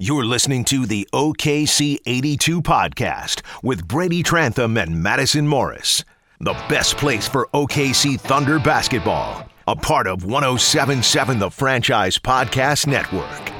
[0.00, 6.04] You're listening to the OKC 82 podcast with Brady Trantham and Madison Morris.
[6.40, 9.48] The best place for OKC Thunder basketball.
[9.68, 13.52] A part of 1077 The Franchise Podcast Network.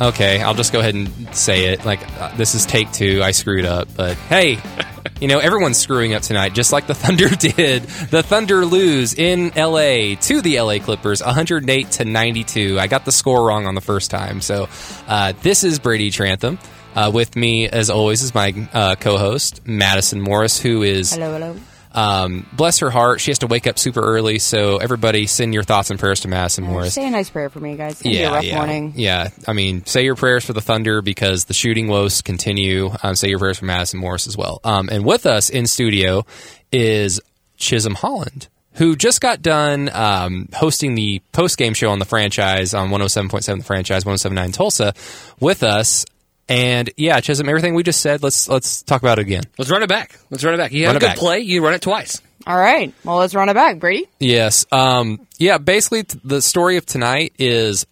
[0.14, 1.84] okay, I'll just go ahead and say it.
[1.84, 3.22] Like, uh, this is take two.
[3.22, 3.86] I screwed up.
[3.94, 4.58] But hey,
[5.20, 7.82] you know, everyone's screwing up tonight, just like the Thunder did.
[7.82, 12.78] The Thunder lose in LA to the LA Clippers 108 to 92.
[12.78, 14.40] I got the score wrong on the first time.
[14.40, 14.68] So,
[15.06, 16.58] uh, this is Brady Trantham.
[16.94, 21.12] Uh, with me, as always, is my uh, co host, Madison Morris, who is.
[21.12, 21.56] Hello, hello.
[21.92, 24.38] Um, bless her heart, she has to wake up super early.
[24.38, 26.94] So everybody, send your thoughts and prayers to Madison Morris.
[26.94, 27.92] Say a nice prayer for me, guys.
[27.92, 28.92] It's gonna be a Yeah, rough yeah, morning.
[28.96, 29.28] yeah.
[29.46, 32.90] I mean, say your prayers for the Thunder because the shooting woes continue.
[33.02, 34.60] Um, say your prayers for Madison Morris as well.
[34.64, 36.24] Um, and with us in studio
[36.72, 37.20] is
[37.56, 42.74] Chisholm Holland, who just got done um, hosting the post game show on the franchise
[42.74, 44.94] on 107.7 the franchise 107.9 Tulsa
[45.40, 46.04] with us.
[46.48, 49.42] And yeah, Chisholm, everything we just said, let's let's talk about it again.
[49.58, 50.18] Let's run it back.
[50.30, 50.72] Let's run it back.
[50.72, 51.18] You Run have it a good back.
[51.18, 51.38] play.
[51.40, 52.22] You run it twice.
[52.46, 52.94] All right.
[53.04, 54.06] Well, let's run it back, Brady.
[54.18, 54.64] Yes.
[54.72, 57.86] Um, yeah, basically, t- the story of tonight is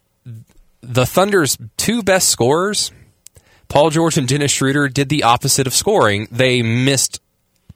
[0.80, 2.92] the Thunder's two best scorers,
[3.68, 6.26] Paul George and Dennis Schroeder, did the opposite of scoring.
[6.30, 7.20] They missed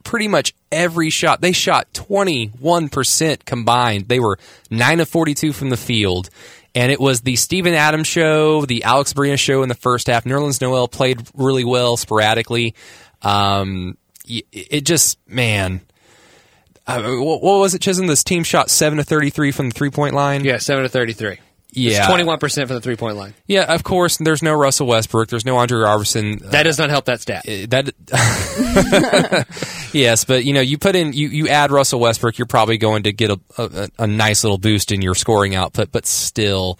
[0.04, 1.42] pretty much every shot.
[1.42, 4.08] They shot 21% combined.
[4.08, 4.38] They were
[4.70, 6.30] 9 of 42 from the field.
[6.72, 10.24] And it was the Stephen Adams show, the Alex Abrines show in the first half.
[10.24, 12.76] Nerlens Noel played really well sporadically.
[13.22, 15.80] Um, it just, man,
[16.86, 18.06] uh, what, what was it, Chisholm?
[18.06, 20.44] This team shot seven to thirty-three from the three-point line.
[20.44, 21.38] Yeah, seven to thirty-three.
[21.72, 23.34] Yeah, twenty-one percent from the three-point line.
[23.46, 24.16] Yeah, of course.
[24.18, 25.28] There's no Russell Westbrook.
[25.28, 26.38] There's no Andre Robertson.
[26.50, 27.44] That does not help that stat.
[27.48, 29.46] Uh, that
[29.92, 33.04] yes, but you know, you put in you, you add Russell Westbrook, you're probably going
[33.04, 35.92] to get a, a, a nice little boost in your scoring output.
[35.92, 36.78] But still,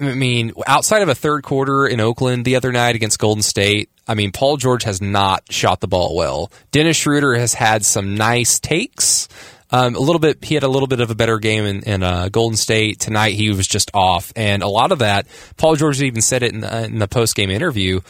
[0.00, 3.90] I mean, outside of a third quarter in Oakland the other night against Golden State,
[4.06, 6.50] I mean, Paul George has not shot the ball well.
[6.70, 9.28] Dennis Schroeder has had some nice takes.
[9.70, 12.02] Um, a little bit, he had a little bit of a better game in, in
[12.02, 13.34] uh, Golden State tonight.
[13.34, 16.60] He was just off, and a lot of that, Paul George even said it in
[16.60, 18.00] the, in the post game interview.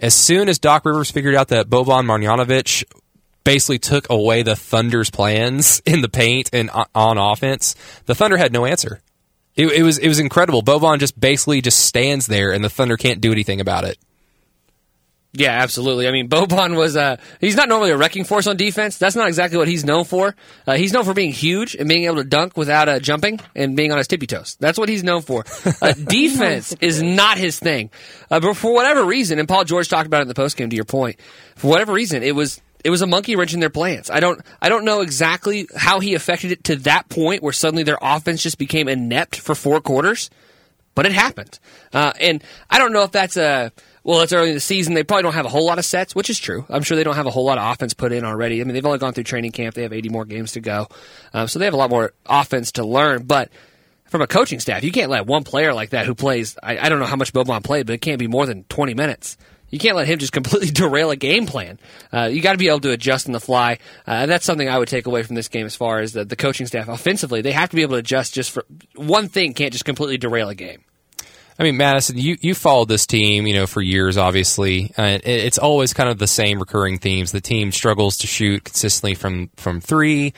[0.00, 2.84] As soon as Doc Rivers figured out that Boban Marjanovic
[3.42, 7.74] basically took away the Thunder's plans in the paint and on offense,
[8.06, 9.00] the Thunder had no answer.
[9.56, 10.62] It, it was it was incredible.
[10.62, 13.98] Boban just basically just stands there, and the Thunder can't do anything about it.
[15.32, 16.08] Yeah, absolutely.
[16.08, 18.98] I mean, Boban was uh he's not normally a wrecking force on defense.
[18.98, 20.34] That's not exactly what he's known for.
[20.66, 23.76] Uh, he's known for being huge and being able to dunk without uh, jumping and
[23.76, 24.56] being on his tippy toes.
[24.58, 25.44] That's what he's known for.
[25.80, 27.90] Uh, defense is not his thing.
[28.30, 30.70] Uh, but for whatever reason, and Paul George talked about it in the postgame.
[30.70, 31.20] To your point,
[31.54, 34.10] for whatever reason, it was it was a monkey wrench in their plans.
[34.10, 37.84] I don't I don't know exactly how he affected it to that point where suddenly
[37.84, 40.30] their offense just became inept for four quarters
[40.98, 41.60] but it happened.
[41.92, 43.70] Uh, and I don't know if that's a
[44.08, 44.94] well, it's early in the season.
[44.94, 46.64] They probably don't have a whole lot of sets, which is true.
[46.70, 48.58] I'm sure they don't have a whole lot of offense put in already.
[48.58, 49.74] I mean, they've only gone through training camp.
[49.74, 50.88] They have 80 more games to go,
[51.34, 53.24] um, so they have a lot more offense to learn.
[53.24, 53.50] But
[54.06, 56.56] from a coaching staff, you can't let one player like that who plays.
[56.62, 58.94] I, I don't know how much Boban played, but it can't be more than 20
[58.94, 59.36] minutes.
[59.68, 61.78] You can't let him just completely derail a game plan.
[62.10, 63.74] Uh, you got to be able to adjust on the fly.
[64.06, 66.24] Uh, and that's something I would take away from this game as far as the,
[66.24, 67.42] the coaching staff offensively.
[67.42, 68.64] They have to be able to adjust just for
[68.94, 69.52] one thing.
[69.52, 70.82] Can't just completely derail a game.
[71.58, 74.16] I mean, Madison, you you followed this team, you know, for years.
[74.16, 77.32] Obviously, uh, it, it's always kind of the same recurring themes.
[77.32, 80.34] The team struggles to shoot consistently from from three,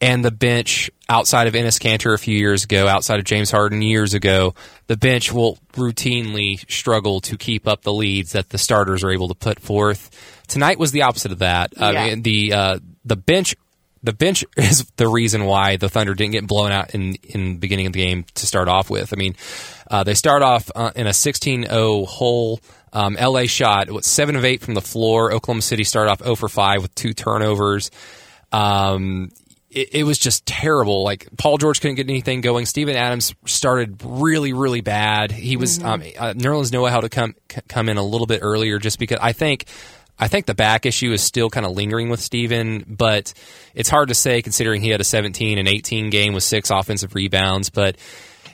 [0.00, 3.80] and the bench outside of Enes Kanter a few years ago, outside of James Harden
[3.80, 4.54] years ago,
[4.88, 9.28] the bench will routinely struggle to keep up the leads that the starters are able
[9.28, 10.10] to put forth.
[10.48, 11.72] Tonight was the opposite of that.
[11.78, 12.06] I Yeah.
[12.08, 13.54] mean, the uh, the bench
[14.02, 17.58] the bench is the reason why the Thunder didn't get blown out in in the
[17.58, 19.12] beginning of the game to start off with.
[19.12, 19.36] I mean,
[19.90, 22.60] uh, they start off uh, in a 16-0 hole.
[22.92, 25.32] Um, LA shot what seven of eight from the floor.
[25.32, 27.90] Oklahoma City started off 0 for five with two turnovers.
[28.50, 29.30] Um,
[29.70, 31.04] it, it was just terrible.
[31.04, 32.66] Like Paul George couldn't get anything going.
[32.66, 35.30] Steven Adams started really, really bad.
[35.30, 38.40] He was um, uh, Nerlens Noel had to come c- come in a little bit
[38.42, 39.66] earlier just because I think
[40.18, 43.32] I think the back issue is still kind of lingering with Steven, but
[43.74, 47.14] it's hard to say considering he had a 17 and 18 game with six offensive
[47.14, 47.70] rebounds.
[47.70, 47.96] But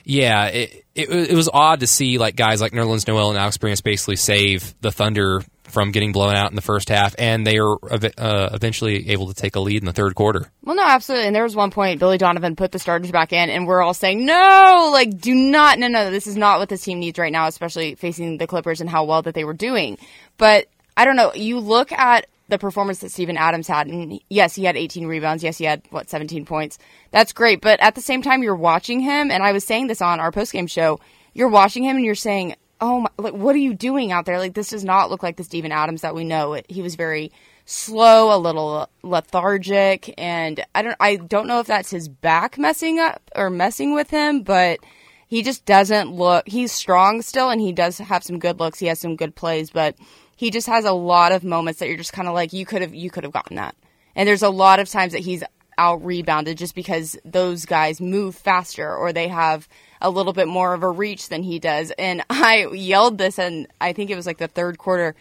[0.03, 3.57] yeah, it, it, it was odd to see like guys like Nerlens Noel and Alex
[3.57, 7.57] Abrines basically save the Thunder from getting blown out in the first half, and they
[7.57, 10.49] are uh, eventually able to take a lead in the third quarter.
[10.63, 11.27] Well, no, absolutely.
[11.27, 13.93] And there was one point Billy Donovan put the starters back in, and we're all
[13.93, 17.31] saying, no, like, do not, no, no, this is not what this team needs right
[17.31, 19.97] now, especially facing the Clippers and how well that they were doing.
[20.37, 20.67] But
[20.97, 21.33] I don't know.
[21.33, 25.43] You look at the performance that Steven Adams had, and yes, he had 18 rebounds.
[25.43, 26.77] Yes, he had, what, 17 points.
[27.11, 27.61] That's great.
[27.61, 30.31] But at the same time, you're watching him, and I was saying this on our
[30.31, 30.99] postgame show,
[31.33, 34.39] you're watching him and you're saying, oh my, like what are you doing out there?
[34.39, 36.61] Like this does not look like the Steven Adams that we know.
[36.67, 37.31] He was very
[37.65, 42.99] slow, a little lethargic, and I don't I don't know if that's his back messing
[42.99, 44.79] up or messing with him, but
[45.27, 46.47] he just doesn't look.
[46.47, 48.79] He's strong still, and he does have some good looks.
[48.79, 49.95] He has some good plays, but
[50.35, 52.81] he just has a lot of moments that you're just kind of like you could
[52.81, 53.75] have you could have gotten that.
[54.15, 55.43] And there's a lot of times that he's
[55.77, 59.67] out rebounded just because those guys move faster or they have
[60.01, 61.91] a little bit more of a reach than he does.
[61.91, 65.15] And I yelled this, and I think it was like the third quarter.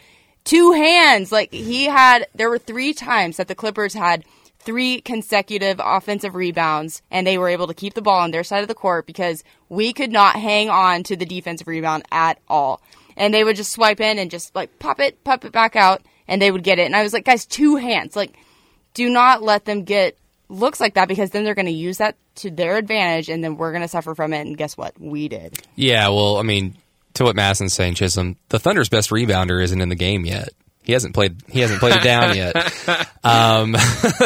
[0.45, 1.33] Two hands.
[1.33, 4.25] Like he had, there were three times that the Clippers had
[4.59, 8.63] three consecutive offensive rebounds and they were able to keep the ball on their side
[8.63, 12.81] of the court because we could not hang on to the defensive rebound at all.
[13.17, 16.03] And they would just swipe in and just like pop it, pop it back out
[16.27, 16.87] and they would get it.
[16.87, 18.17] And I was like, guys, two hands.
[18.17, 18.37] Like,
[18.95, 20.17] do not let them get
[20.49, 23.57] looks like that because then they're going to use that to their advantage and then
[23.57, 24.41] we're going to suffer from it.
[24.41, 24.99] And guess what?
[25.01, 25.59] We did.
[25.75, 26.77] Yeah, well, I mean,
[27.15, 30.51] to what Masson's saying, Chisholm, the Thunder's best rebounder isn't in the game yet.
[30.83, 31.43] He hasn't played.
[31.49, 32.55] He hasn't played it down yet.
[33.25, 33.75] Um,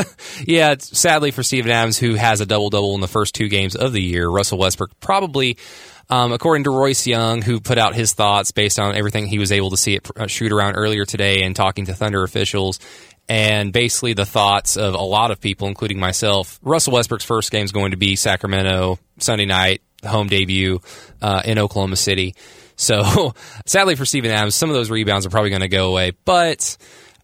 [0.45, 3.77] yeah, sadly for Steven Adams, who has a double double in the first two games
[3.77, 5.57] of the year, Russell Westbrook probably,
[6.11, 9.53] um, according to Royce Young, who put out his thoughts based on everything he was
[9.53, 12.81] able to see it uh, shoot around earlier today and talking to Thunder officials,
[13.29, 16.59] and basically the thoughts of a lot of people, including myself.
[16.63, 20.81] Russell Westbrook's first game is going to be Sacramento Sunday night, home debut
[21.21, 22.35] uh, in Oklahoma City.
[22.77, 23.35] So
[23.67, 26.13] sadly for Steven Adams, some of those rebounds are probably going to go away.
[26.25, 26.77] But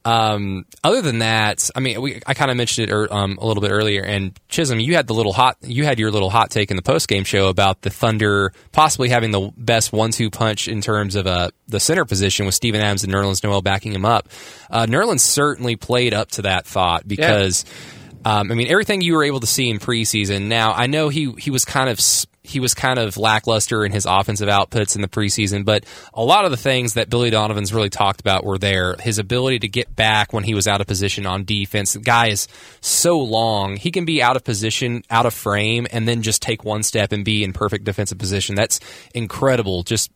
[0.04, 3.46] um, other than that, I mean, we, I kind of mentioned it er, um, a
[3.46, 4.02] little bit earlier.
[4.02, 6.82] And Chisholm, you had the little hot, you had your little hot take in the
[6.82, 11.26] post game show about the Thunder possibly having the best one-two punch in terms of
[11.26, 14.28] uh, the center position with Steven Adams and Nerlens Noel backing him up.
[14.70, 17.64] Uh, Nerlens certainly played up to that thought because.
[17.64, 18.00] Yeah.
[18.26, 20.46] Um, I mean, everything you were able to see in preseason.
[20.46, 22.00] Now, I know he he was kind of
[22.44, 26.44] he was kind of lackluster in his offensive outputs in the preseason, but a lot
[26.44, 28.96] of the things that Billy Donovan's really talked about were there.
[29.00, 31.94] His ability to get back when he was out of position on defense.
[31.94, 32.46] The guy is
[32.82, 33.76] so long.
[33.76, 37.12] He can be out of position, out of frame, and then just take one step
[37.12, 38.54] and be in perfect defensive position.
[38.54, 38.78] That's
[39.14, 39.82] incredible.
[39.82, 40.10] Just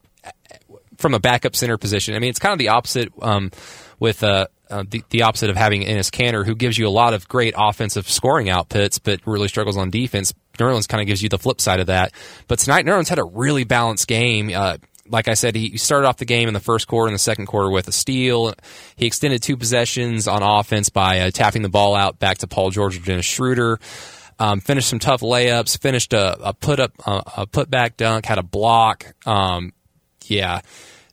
[0.99, 2.15] from a backup center position.
[2.15, 3.53] I mean, it's kind of the opposite um,
[3.99, 7.15] with uh, uh, the, the opposite of having Enes Kanter, who gives you a lot
[7.15, 10.35] of great offensive scoring outputs, but really struggles on defense.
[10.59, 12.13] Nerlens kind of gives you the flip side of that.
[12.47, 14.51] But tonight, Nerlens had a really balanced game.
[14.55, 14.77] Uh,
[15.09, 17.47] like I said, he started off the game in the first quarter and the second
[17.47, 18.55] quarter with a steal.
[18.97, 22.71] He extended two possessions on offense by uh, tapping the ball out back to Paul
[22.71, 23.81] George and Dennis Schroeder.
[24.39, 25.81] Um, finished some tough layups.
[25.81, 28.27] Finished a, a put up, uh, a put back dunk.
[28.27, 29.15] Had a block.
[29.27, 29.73] Um,
[30.27, 30.61] yeah,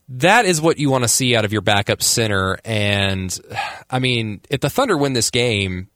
[0.10, 2.60] that is what you want to see out of your backup center.
[2.64, 3.38] And
[3.90, 5.90] I mean, if the Thunder win this game,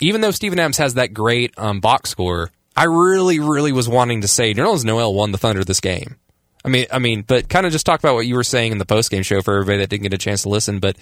[0.00, 4.20] even though Steven Adams has that great um, box score, I really, really was wanting
[4.20, 6.16] to say Nerlens Noel won the Thunder this game.
[6.64, 8.78] I mean, I mean, but kind of just talk about what you were saying in
[8.78, 10.80] the post game show for everybody that didn't get a chance to listen.
[10.80, 10.96] But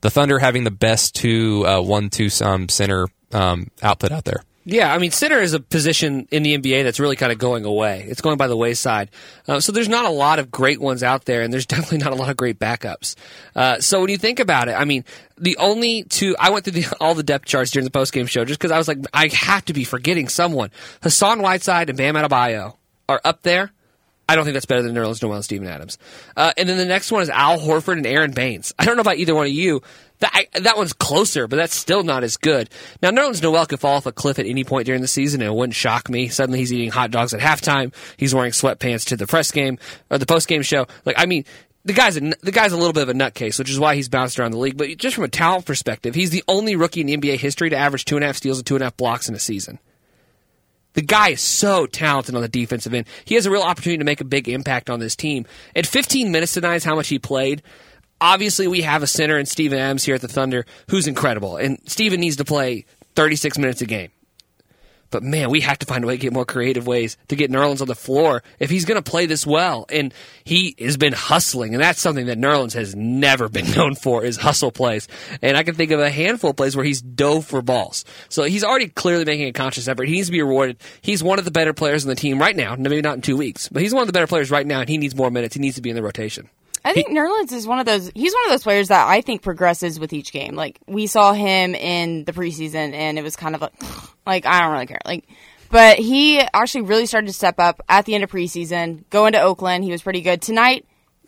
[0.00, 4.42] the Thunder having the best two uh, one two some center um, output out there.
[4.64, 7.64] Yeah, I mean, center is a position in the NBA that's really kind of going
[7.64, 8.04] away.
[8.06, 9.10] It's going by the wayside.
[9.48, 12.12] Uh, so there's not a lot of great ones out there, and there's definitely not
[12.12, 13.16] a lot of great backups.
[13.56, 15.04] Uh, so when you think about it, I mean,
[15.38, 18.44] the only two I went through the, all the depth charts during the postgame show
[18.44, 20.70] just because I was like, I have to be forgetting someone.
[21.02, 22.76] Hassan Whiteside and Bam Adebayo
[23.08, 23.72] are up there.
[24.30, 25.98] I don't think that's better than Nerlens Noel and Steven Adams.
[26.36, 28.72] Uh, and then the next one is Al Horford and Aron Baynes.
[28.78, 29.82] I don't know about either one of you.
[30.20, 32.70] That I, that one's closer, but that's still not as good.
[33.02, 35.50] Now, Nerlens Noel could fall off a cliff at any point during the season, and
[35.50, 36.28] it wouldn't shock me.
[36.28, 37.92] Suddenly, he's eating hot dogs at halftime.
[38.16, 40.86] He's wearing sweatpants to the press game or the post game show.
[41.04, 41.44] Like, I mean,
[41.84, 44.08] the guy's a, the guy's a little bit of a nutcase, which is why he's
[44.08, 44.76] bounced around the league.
[44.76, 48.04] But just from a talent perspective, he's the only rookie in NBA history to average
[48.04, 49.80] two and a half steals and two and a half blocks in a season.
[50.94, 53.06] The guy is so talented on the defensive end.
[53.24, 55.46] He has a real opportunity to make a big impact on this team.
[55.76, 57.62] At 15 minutes tonight is how much he played
[58.20, 61.78] obviously we have a center in Steven Adams here at the Thunder who's incredible, and
[61.86, 64.10] Steven needs to play 36 minutes a game.
[65.10, 67.50] But man, we have to find a way to get more creative ways to get
[67.50, 69.86] Nerlens on the floor if he's going to play this well.
[69.90, 70.14] And
[70.44, 74.36] he has been hustling, and that's something that Nerlens has never been known for is
[74.36, 75.08] hustle plays.
[75.42, 78.04] And I can think of a handful of plays where he's dove for balls.
[78.28, 80.04] So he's already clearly making a conscious effort.
[80.04, 80.78] He needs to be rewarded.
[81.02, 82.76] He's one of the better players on the team right now.
[82.76, 84.88] Maybe not in two weeks, but he's one of the better players right now, and
[84.88, 85.54] he needs more minutes.
[85.54, 86.48] He needs to be in the rotation.
[86.84, 88.10] I think he, Nerlens is one of those.
[88.14, 90.54] He's one of those players that I think progresses with each game.
[90.54, 93.72] Like we saw him in the preseason, and it was kind of like,
[94.26, 95.00] like I don't really care.
[95.04, 95.28] Like,
[95.70, 99.04] but he actually really started to step up at the end of preseason.
[99.10, 100.86] Going to Oakland, he was pretty good tonight.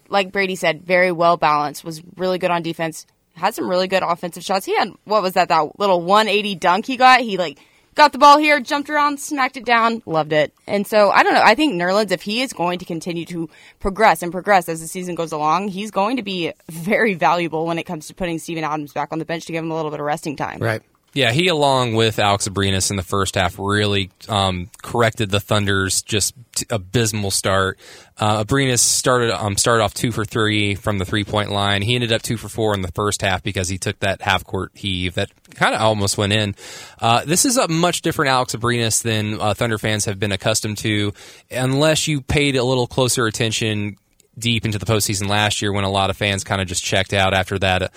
[0.09, 1.85] Like Brady said, very well balanced.
[1.85, 3.07] Was really good on defense.
[3.35, 4.67] Had some really good offensive shots.
[4.67, 5.49] He had what was that?
[5.49, 7.21] That little 180 dunk he got.
[7.21, 7.59] He like
[7.95, 10.53] got the ball here, jumped around, smacked it down, loved it.
[10.67, 11.43] And so I don't know.
[11.43, 13.49] I think Nerlens, if he is going to continue to
[13.81, 17.79] progress and progress as the season goes along, he's going to be very valuable when
[17.79, 19.91] it comes to putting Steven Adams back on the bench to give him a little
[19.91, 20.59] bit of resting time.
[20.59, 20.83] Right.
[21.15, 26.01] Yeah, he along with Alex Abrines in the first half really um, corrected the Thunder's
[26.01, 27.79] just t- abysmal start.
[28.17, 31.83] Uh, Abrines started um, started off two for three from the three point line.
[31.83, 34.45] He ended up two for four in the first half because he took that half
[34.45, 36.55] court heave that kind of almost went in.
[36.99, 40.79] Uh, this is a much different Alex Abrines than uh, Thunder fans have been accustomed
[40.79, 41.13] to,
[41.51, 43.99] unless you paid a little closer attention
[44.39, 47.13] deep into the postseason last year when a lot of fans kind of just checked
[47.13, 47.93] out after that.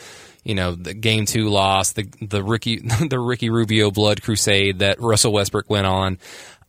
[0.45, 5.01] You know, the game two loss, the the Ricky the Ricky Rubio blood crusade that
[5.01, 6.19] Russell Westbrook went on.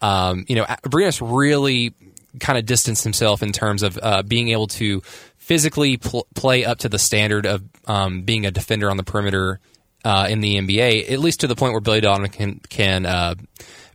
[0.02, 1.94] Um, you know, Abrines really
[2.40, 5.00] kind of distanced himself in terms of uh, being able to
[5.38, 9.60] physically pl- play up to the standard of um, being a defender on the perimeter
[10.04, 13.34] uh, in the NBA, at least to the point where Billy Donovan can can uh,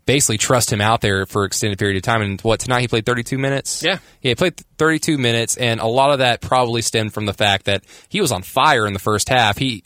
[0.05, 2.21] basically trust him out there for extended period of time.
[2.21, 3.83] And what tonight he played 32 minutes.
[3.83, 7.33] Yeah, yeah, he played 32 minutes, and a lot of that probably stemmed from the
[7.33, 9.57] fact that he was on fire in the first half.
[9.57, 9.83] He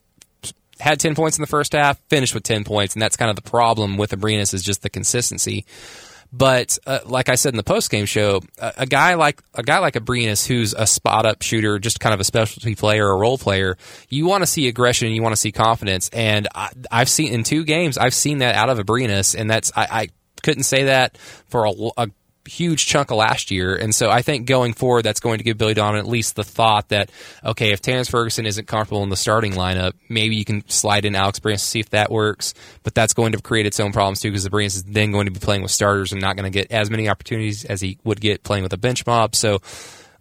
[0.79, 3.35] had 10 points in the first half, finished with 10 points, and that's kind of
[3.35, 5.65] the problem with Abrines is just the consistency.
[6.33, 9.63] But uh, like I said in the post game show, a, a, guy like a
[9.63, 13.15] guy like Abrines, who's a spot up shooter, just kind of a specialty player, a
[13.15, 13.77] role player,
[14.09, 17.43] you want to see aggression, you want to see confidence, and I, have seen in
[17.43, 20.09] two games, I've seen that out of Abrines, and that's I, I
[20.43, 21.17] couldn't say that
[21.47, 22.07] for a, a
[22.47, 23.75] huge chunk of last year.
[23.75, 26.43] And so I think going forward, that's going to give Billy Donovan at least the
[26.43, 27.11] thought that,
[27.43, 31.15] okay, if Terrence Ferguson isn't comfortable in the starting lineup, maybe you can slide in
[31.15, 32.53] Alex Abrines to see if that works.
[32.83, 35.31] But that's going to create its own problems too, because Abrines is then going to
[35.31, 38.21] be playing with starters and not going to get as many opportunities as he would
[38.21, 39.35] get playing with a bench mob.
[39.35, 39.61] So,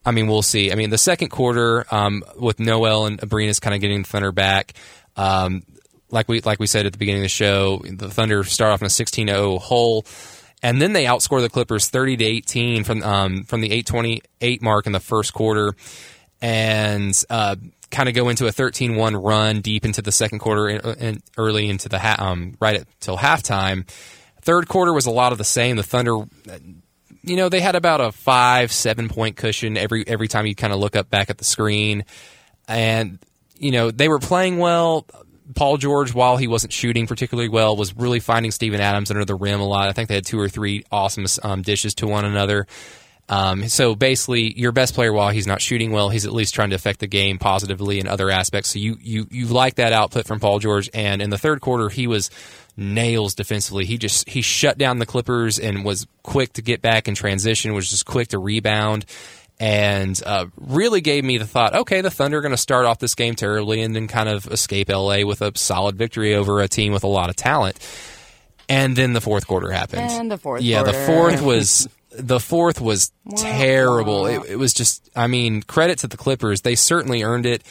[0.04, 0.72] I mean, we'll see.
[0.72, 4.32] I mean, the second quarter, um, with Noel and Abrines kind of getting the Thunder
[4.32, 4.74] back,
[5.16, 5.62] um,
[6.10, 8.82] like we like we said at the beginning of the show, the Thunder start off
[8.82, 10.04] in a 16-0 hole
[10.64, 14.86] and then they outscore the Clippers 30 to 18 from um, from the 828 mark
[14.86, 15.76] in the first quarter,
[16.40, 17.56] and uh,
[17.90, 21.90] kind of go into a 13-1 run deep into the second quarter and early into
[21.90, 23.86] the ha- um, right at, till halftime.
[24.40, 25.76] Third quarter was a lot of the same.
[25.76, 26.16] The Thunder,
[27.22, 30.72] you know, they had about a five seven point cushion every every time you kind
[30.72, 32.06] of look up back at the screen,
[32.66, 33.18] and
[33.58, 35.06] you know they were playing well.
[35.54, 39.34] Paul George, while he wasn't shooting particularly well, was really finding Steven Adams under the
[39.34, 39.88] rim a lot.
[39.88, 42.66] I think they had two or three awesome um, dishes to one another.
[43.28, 46.70] Um, so basically, your best player, while he's not shooting well, he's at least trying
[46.70, 48.70] to affect the game positively in other aspects.
[48.70, 50.90] So you you you like that output from Paul George.
[50.92, 52.30] And in the third quarter, he was
[52.76, 53.86] nails defensively.
[53.86, 57.72] He just he shut down the Clippers and was quick to get back in transition.
[57.72, 59.06] Was just quick to rebound
[59.60, 62.98] and uh, really gave me the thought okay, the Thunder are going to start off
[62.98, 66.68] this game terribly and then kind of escape LA with a solid victory over a
[66.68, 67.78] team with a lot of talent.
[68.68, 70.10] And then the fourth quarter happened.
[70.10, 70.92] And the fourth Yeah, quarter.
[70.98, 71.88] the fourth was.
[72.16, 74.26] The fourth was terrible.
[74.26, 76.60] It, it was just, I mean, credit to the Clippers.
[76.60, 77.62] They certainly earned it.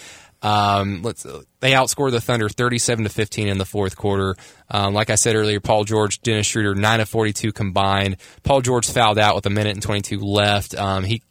[0.42, 1.24] Um, let's
[1.62, 4.36] they outscored the Thunder 37 to 15 in the fourth quarter.
[4.70, 8.18] Um, like I said earlier, Paul George, Dennis Schroeder, nine of 42 combined.
[8.44, 10.76] Paul George fouled out with a minute and 22 left.
[10.78, 11.22] Um, he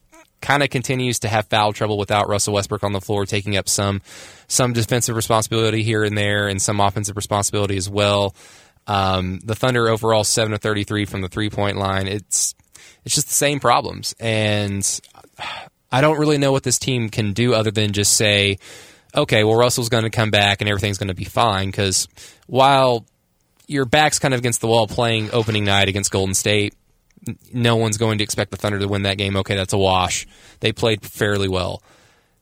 [0.43, 3.69] kind of continues to have foul trouble without Russell Westbrook on the floor, taking up
[3.69, 4.03] some
[4.49, 8.35] some defensive responsibility here and there, and some offensive responsibility as well.
[8.87, 12.09] Um, the Thunder overall seven of thirty three from the three point line.
[12.09, 12.55] It's
[13.05, 15.01] it's just the same problems, and
[15.91, 18.59] I don't really know what this team can do other than just say,
[19.15, 21.69] okay, well Russell's going to come back and everything's going to be fine.
[21.69, 22.09] Because
[22.47, 23.07] while
[23.67, 26.75] your back's kind of against the wall playing opening night against Golden State
[27.53, 29.37] no one's going to expect the Thunder to win that game.
[29.37, 30.27] Okay, that's a wash.
[30.61, 31.83] They played fairly well.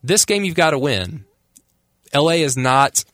[0.02, 1.25] This game you've got to win.
[2.14, 3.04] LA is not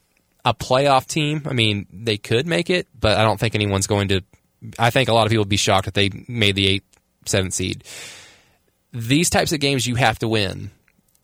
[0.44, 1.42] a playoff team.
[1.46, 4.22] I mean, they could make it, but I don't think anyone's going to.
[4.78, 6.84] I think a lot of people would be shocked if they made the eighth,
[7.26, 7.84] seventh seed.
[8.92, 10.70] These types of games you have to win.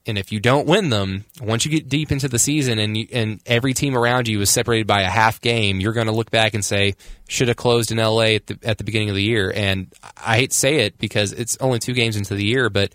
[0.06, 3.06] And if you don't win them, once you get deep into the season and you,
[3.12, 6.30] and every team around you is separated by a half game, you're going to look
[6.30, 6.94] back and say,
[7.28, 9.52] should have closed in LA at the, at the beginning of the year.
[9.54, 12.92] And I hate to say it because it's only two games into the year, but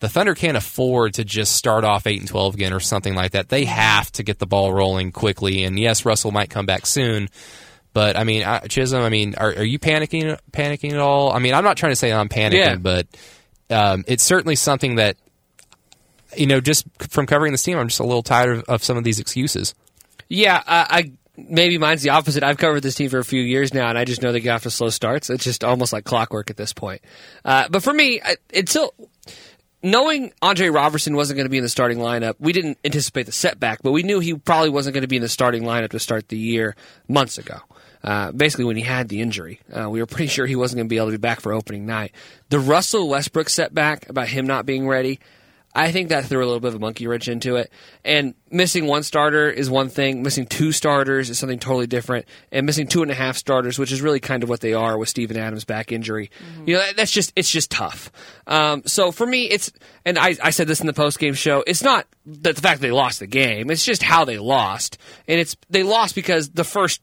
[0.00, 3.32] the Thunder can't afford to just start off 8 and 12 again or something like
[3.32, 3.48] that.
[3.48, 5.64] They have to get the ball rolling quickly.
[5.64, 7.28] And yes, Russell might come back soon.
[7.94, 9.02] But I mean, Chisholm.
[9.02, 10.38] I mean, are, are you panicking?
[10.50, 11.32] Panicking at all?
[11.32, 12.76] I mean, I'm not trying to say I'm panicking, Yeah.
[12.76, 13.06] but
[13.70, 15.16] um, it's certainly something that
[16.36, 18.96] you know, just from covering this team, I'm just a little tired of, of some
[18.96, 19.74] of these excuses.
[20.28, 22.42] Yeah, I, I maybe mine's the opposite.
[22.42, 24.54] I've covered this team for a few years now, and I just know they get
[24.54, 25.30] off to slow starts.
[25.30, 27.02] It's just almost like clockwork at this point.
[27.44, 28.94] Uh, but for me, I- it's still
[29.82, 32.34] knowing Andre Robertson wasn't going to be in the starting lineup.
[32.38, 35.22] We didn't anticipate the setback, but we knew he probably wasn't going to be in
[35.22, 36.76] the starting lineup to start the year
[37.08, 37.58] months ago.
[38.04, 39.60] uh, basically when he had the injury.
[39.72, 41.52] Uh, we were pretty sure he wasn't going to be able to be back for
[41.52, 42.12] opening night.
[42.48, 45.20] The Russell Westbrook setback about him not being ready.
[45.74, 47.72] I think that threw a little bit of a monkey wrench into it.
[48.04, 50.22] And missing one starter is one thing.
[50.22, 52.26] Missing two starters is something totally different.
[52.50, 54.98] And missing two and a half starters, which is really kind of what they are
[54.98, 56.68] with Steven Adams' back injury, mm-hmm.
[56.68, 58.12] you know, that's just it's just tough.
[58.46, 59.72] Um, so for me, it's
[60.04, 61.64] and I, I said this in the post game show.
[61.66, 63.70] It's not that the fact that they lost the game.
[63.70, 67.00] It's just how they lost, and it's they lost because the first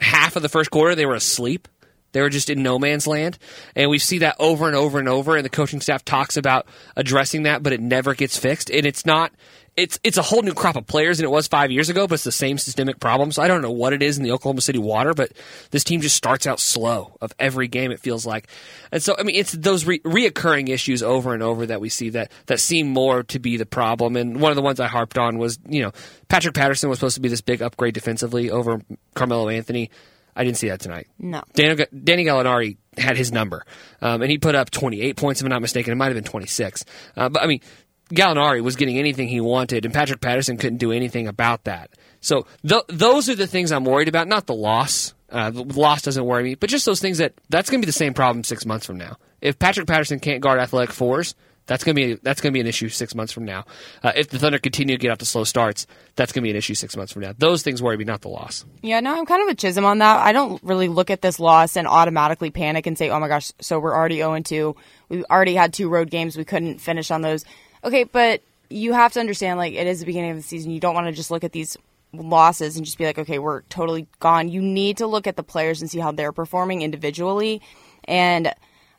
[0.00, 1.68] half of the first quarter they were asleep.
[2.12, 3.38] They were just in no man's land.
[3.74, 5.36] And we see that over and over and over.
[5.36, 6.66] And the coaching staff talks about
[6.96, 8.70] addressing that, but it never gets fixed.
[8.70, 9.32] And it's not,
[9.74, 12.14] it's, it's a whole new crop of players than it was five years ago, but
[12.14, 13.32] it's the same systemic problem.
[13.32, 15.32] So I don't know what it is in the Oklahoma City water, but
[15.70, 18.48] this team just starts out slow of every game, it feels like.
[18.92, 22.10] And so, I mean, it's those re- reoccurring issues over and over that we see
[22.10, 24.16] that, that seem more to be the problem.
[24.16, 25.92] And one of the ones I harped on was, you know,
[26.28, 28.82] Patrick Patterson was supposed to be this big upgrade defensively over
[29.14, 29.90] Carmelo Anthony.
[30.34, 31.08] I didn't see that tonight.
[31.18, 31.42] No.
[31.54, 33.64] Danny, Danny Gallinari had his number,
[34.00, 35.92] um, and he put up 28 points, if I'm not mistaken.
[35.92, 36.84] It might have been 26.
[37.16, 37.60] Uh, but, I mean,
[38.12, 41.90] Gallinari was getting anything he wanted, and Patrick Patterson couldn't do anything about that.
[42.20, 45.14] So th- those are the things I'm worried about, not the loss.
[45.30, 47.88] Uh, the loss doesn't worry me, but just those things that that's going to be
[47.88, 49.16] the same problem six months from now.
[49.40, 51.34] If Patrick Patterson can't guard athletic fours,
[51.66, 53.64] that's gonna be that's gonna be an issue six months from now.
[54.02, 56.56] Uh, if the Thunder continue to get off to slow starts, that's gonna be an
[56.56, 57.32] issue six months from now.
[57.36, 58.64] Those things worry me, not the loss.
[58.82, 60.20] Yeah, no, I'm kind of a Chisholm on that.
[60.20, 63.52] I don't really look at this loss and automatically panic and say, "Oh my gosh,
[63.60, 64.76] so we're already 0 2.
[65.08, 66.36] We already had two road games.
[66.36, 67.44] We couldn't finish on those."
[67.84, 70.72] Okay, but you have to understand, like it is the beginning of the season.
[70.72, 71.76] You don't want to just look at these
[72.12, 75.42] losses and just be like, "Okay, we're totally gone." You need to look at the
[75.42, 77.62] players and see how they're performing individually,
[78.04, 78.52] and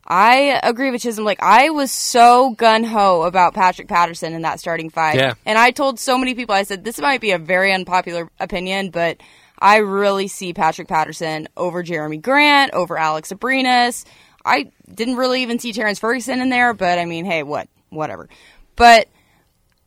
[0.06, 1.26] I agree with Chisholm.
[1.26, 5.34] Like I was so gun ho about Patrick Patterson in that starting five, yeah.
[5.46, 6.54] and I told so many people.
[6.56, 9.22] I said this might be a very unpopular opinion, but
[9.60, 14.06] I really see Patrick Patterson over Jeremy Grant, over Alex Abrines.
[14.46, 18.28] I didn't really even see Terrence Ferguson in there, but I mean, hey, what, whatever.
[18.76, 19.08] But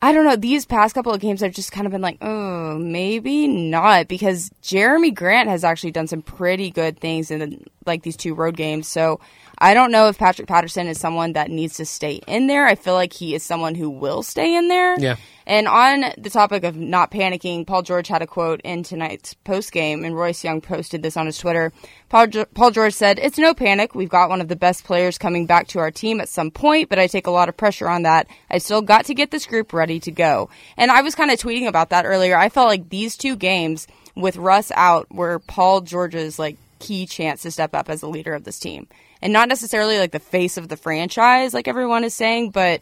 [0.01, 0.35] I don't know.
[0.35, 4.49] These past couple of games, I've just kind of been like, oh, maybe not, because
[4.61, 8.57] Jeremy Grant has actually done some pretty good things in the, like these two road
[8.57, 8.87] games.
[8.87, 9.19] So
[9.59, 12.67] I don't know if Patrick Patterson is someone that needs to stay in there.
[12.67, 14.99] I feel like he is someone who will stay in there.
[14.99, 15.15] Yeah.
[15.47, 19.71] And on the topic of not panicking, Paul George had a quote in tonight's post
[19.71, 21.71] game, and Royce Young posted this on his Twitter.
[22.09, 23.95] Paul, Paul George said, It's no panic.
[23.95, 26.89] We've got one of the best players coming back to our team at some point,
[26.89, 28.27] but I take a lot of pressure on that.
[28.51, 30.49] I still got to get this group ready to go.
[30.75, 32.37] And I was kind of tweeting about that earlier.
[32.37, 37.41] I felt like these two games with Russ out were Paul George's like key chance
[37.43, 38.87] to step up as the leader of this team.
[39.21, 42.81] And not necessarily like the face of the franchise, like everyone is saying, but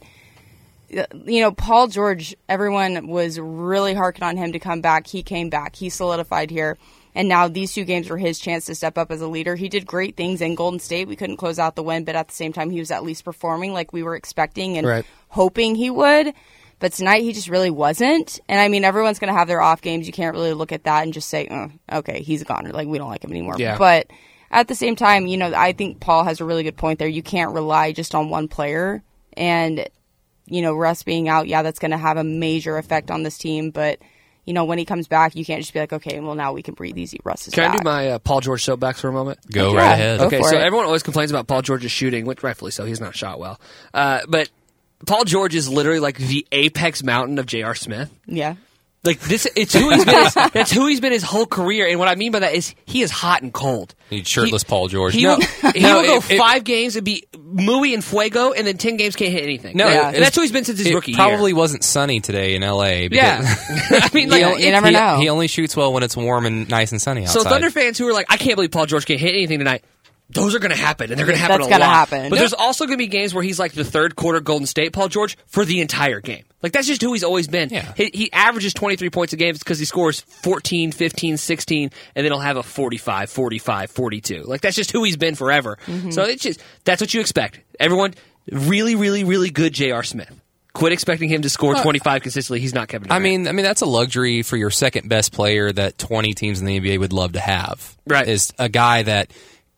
[0.96, 5.08] uh, you know, Paul George, everyone was really harking on him to come back.
[5.08, 5.76] He came back.
[5.76, 6.78] He solidified here.
[7.16, 9.56] And now these two games were his chance to step up as a leader.
[9.56, 11.08] He did great things in Golden State.
[11.08, 13.24] We couldn't close out the win, but at the same time, he was at least
[13.24, 15.06] performing like we were expecting and right.
[15.30, 16.34] hoping he would.
[16.80, 18.42] But tonight, he just really wasn't.
[18.50, 20.08] And I mean, everyone's going to have their off games.
[20.08, 22.74] You can't really look at that and just say, oh, okay, he's a goner.
[22.74, 23.56] Like, we don't like him anymore.
[23.58, 23.78] Yeah.
[23.78, 24.08] But
[24.56, 27.08] at the same time, you know, I think Paul has a really good point there.
[27.08, 29.04] You can't rely just on one player.
[29.34, 29.88] And
[30.48, 33.38] you know, Russ being out, yeah, that's going to have a major effect on this
[33.38, 33.72] team.
[33.72, 34.00] But
[34.46, 36.62] you know, when he comes back, you can't just be like, okay, well now we
[36.62, 37.20] can breathe easy.
[37.24, 37.76] Russ is Can back.
[37.76, 39.40] I do my uh, Paul George soapbox for a moment?
[39.52, 39.80] Go Yeah.
[39.80, 40.22] right ahead.
[40.22, 40.62] Okay, so it.
[40.62, 42.86] everyone always complains about Paul George's shooting, which rightfully so.
[42.86, 43.60] He's not shot well,
[43.94, 44.50] uh, but
[45.08, 47.74] Paul George is literally like the apex mountain of J.R.
[47.76, 48.12] Smith.
[48.28, 48.56] Yeah.
[49.06, 50.24] Like this, it's who he's been.
[50.24, 51.88] His, that's who he's been his whole career.
[51.88, 53.94] And what I mean by that is he is hot and cold.
[54.10, 55.14] He's shirtless Paul George.
[55.14, 58.04] He No, will, he no, will go it- it- five games and be muy and
[58.04, 59.78] fuego, and then ten games can't hit anything.
[59.78, 60.10] No, Yeah.
[60.10, 61.58] it- and that's who he's been since his it rookie probably year.
[61.58, 63.08] wasn't sunny today in L.A.
[63.12, 63.42] Yeah,
[63.92, 65.18] I mean, like, You you it- never he, know.
[65.20, 67.42] he only shoots well when it's warm and nice and sunny outside.
[67.44, 69.84] So Thunder fans who are like, I can't believe Paul George can't hit anything tonight.
[70.30, 71.94] Those are going to happen, and they're going to happen That's a gonna lot.
[71.94, 72.30] happen.
[72.32, 74.92] But there's also going to be games where he's like the third quarter Golden State
[74.92, 76.44] Paul George for the entire game.
[76.64, 77.70] Like that's just who he's always been.
[77.70, 77.94] Yeah.
[77.96, 82.32] He, he averages 23 points a game because he scores 14, 15, 16, and then
[82.32, 84.42] he'll have a 45, 45, 42.
[84.42, 85.78] Like that's just who he's been forever.
[85.86, 86.10] Mm-hmm.
[86.10, 87.60] So it's just that's what you expect.
[87.80, 88.16] Everyone,
[88.52, 90.02] really, really, really good J.R.
[90.02, 90.42] Smith.
[90.74, 92.60] Quit expecting him to score 25 consistently.
[92.60, 95.72] He's not Kevin I mean, I mean that's a luxury for your second best player
[95.72, 97.96] that 20 teams in the NBA would love to have.
[98.08, 98.28] Right.
[98.28, 99.32] is a guy that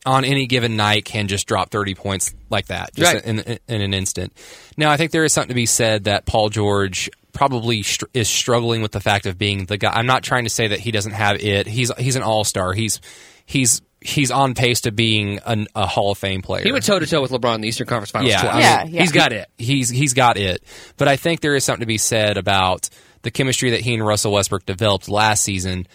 [0.08, 3.24] on any given night can just drop 30 points like that, just Right.
[3.26, 4.34] in, in, in an instant.
[4.78, 8.28] Now, I think there is something to be said that Paul George probably str- is
[8.28, 9.92] struggling with the fact of being the guy.
[9.92, 11.68] I'm not trying to say that he doesn't have it.
[11.68, 12.74] He's he's an all star.
[12.74, 13.00] He's
[13.46, 16.64] he's he's on pace to being an, a Hall of Fame player.
[16.64, 18.56] he went toe to toe with LeBron in the Eastern Conference Finals Yeah, twice.
[18.56, 19.02] I Yeah, yeah.
[19.02, 19.50] He's got it.
[19.58, 20.64] he's he's got it.
[20.98, 22.90] But I think there is something to be said about
[23.24, 25.88] the chemistry that he and Russell Westbrook developed last season.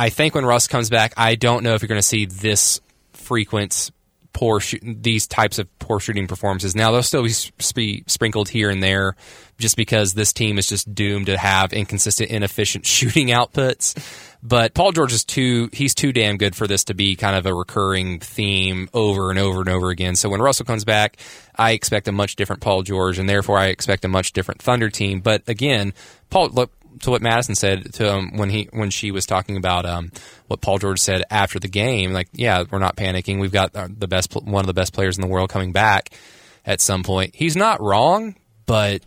[0.00, 2.80] I think when Russ comes back, I don't know if you're going to see this
[3.12, 3.90] frequent
[4.32, 6.74] poor shoot, these types of poor shooting performances.
[6.74, 7.34] Now they'll still be,
[7.74, 9.14] be sprinkled here and there,
[9.58, 13.94] just because this team is just doomed to have inconsistent, inefficient shooting outputs.
[14.42, 17.44] But Paul George is too he's too damn good for this to be kind of
[17.44, 20.16] a recurring theme over and over and over again.
[20.16, 21.18] So when Russell comes back,
[21.54, 24.88] I expect a much different Paul George, and therefore I expect a much different Thunder
[24.88, 25.20] team.
[25.20, 25.92] But again,
[26.30, 29.86] Paul look to what Madison said to um, when he when she was talking about
[29.86, 30.10] um,
[30.48, 32.12] what Paul George said after the game.
[32.12, 33.40] Like, yeah, we're not panicking.
[33.40, 36.10] We've got the best one of the best players in the world coming back
[36.66, 37.34] at some point.
[37.34, 39.02] He's not wrong, but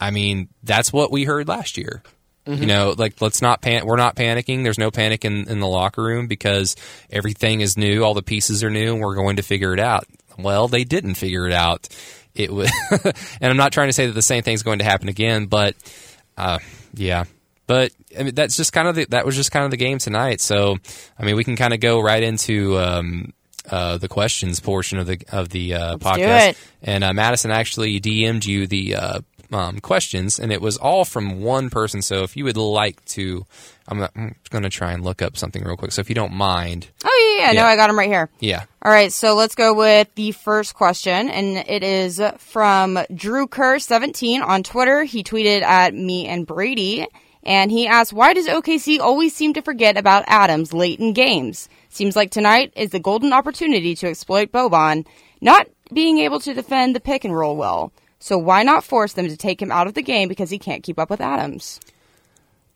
[0.00, 2.02] I mean that's what we heard last year.
[2.46, 2.62] Mm-hmm.
[2.62, 3.86] You know, like let's not pan.
[3.86, 4.64] We're not panicking.
[4.64, 6.74] There's no panic in, in the locker room because
[7.08, 8.02] everything is new.
[8.02, 10.06] All the pieces are new, and we're going to figure it out.
[10.38, 11.88] Well, they didn't figure it out.
[12.34, 15.08] It was, and I'm not trying to say that the same thing's going to happen
[15.08, 15.76] again, but
[16.36, 16.58] uh,
[16.94, 17.24] yeah.
[17.66, 19.98] But I mean, that's just kind of the, that was just kind of the game
[19.98, 20.40] tonight.
[20.40, 20.76] So
[21.18, 23.32] I mean, we can kind of go right into um,
[23.70, 26.18] uh, the questions portion of the of the uh, podcast.
[26.82, 29.20] And uh, Madison actually DM'd you the uh,
[29.52, 32.02] um, questions, and it was all from one person.
[32.02, 33.46] So if you would like to,
[33.88, 35.92] I'm, I'm going to try and look up something real quick.
[35.92, 36.88] So if you don't mind.
[37.04, 37.62] Oh, yeah, yeah.
[37.62, 38.28] No, I got them right here.
[38.40, 38.64] Yeah.
[38.82, 39.12] All right.
[39.12, 44.62] So let's go with the first question, and it is from Drew Kerr, 17 on
[44.62, 45.04] Twitter.
[45.04, 47.06] He tweeted at me and Brady.
[47.44, 51.68] And he asked, why does OKC always seem to forget about Adams late in games?
[51.88, 55.04] Seems like tonight is the golden opportunity to exploit Boban,
[55.40, 57.92] not being able to defend the pick and roll well.
[58.22, 60.84] So why not force them to take him out of the game because he can't
[60.84, 61.80] keep up with Adams?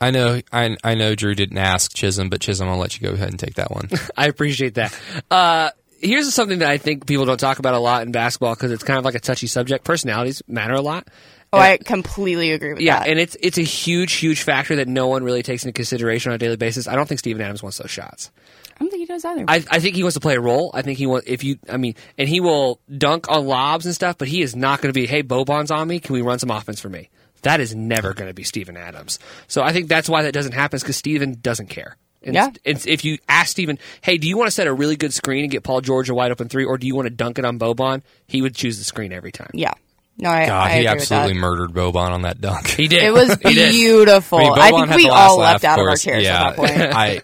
[0.01, 1.15] I know, I, I know.
[1.15, 3.89] Drew didn't ask Chisholm, but Chisholm, I'll let you go ahead and take that one.
[4.17, 4.99] I appreciate that.
[5.31, 8.73] Uh, here's something that I think people don't talk about a lot in basketball because
[8.73, 9.85] it's kind of like a touchy subject.
[9.85, 11.07] Personalities matter a lot.
[11.53, 13.07] Oh, I completely agree with yeah, that.
[13.07, 16.33] Yeah, and it's it's a huge, huge factor that no one really takes into consideration
[16.33, 16.89] on a daily basis.
[16.89, 18.33] I don't think Steven Adams wants those shots.
[18.77, 19.45] I don't think he does either.
[19.49, 20.71] I, I think he wants to play a role.
[20.75, 21.59] I think he want if you.
[21.69, 24.93] I mean, and he will dunk on lobs and stuff, but he is not going
[24.93, 25.07] to be.
[25.07, 25.99] Hey, Boban's on me.
[25.99, 27.09] Can we run some offense for me?
[27.43, 29.19] That is never going to be Steven Adams.
[29.49, 30.79] So I think that's why that doesn't happen.
[30.79, 31.97] Because Steven doesn't care.
[32.23, 32.51] And yeah.
[32.65, 35.51] if you ask Steven, hey, do you want to set a really good screen and
[35.51, 37.59] get Paul George a wide open three, or do you want to dunk it on
[37.59, 38.03] Boban?
[38.27, 39.51] He would choose the screen every time.
[39.55, 39.75] Yeah.
[40.19, 42.69] No, I, God, I he absolutely murdered Boban on that dunk.
[42.69, 43.03] He did.
[43.03, 44.39] It was beautiful.
[44.39, 46.73] I, mean, I, think we all left out of our chairs yeah, at that point.
[46.95, 47.23] I,